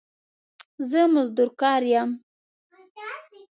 [0.89, 2.09] زه مزدور کار يم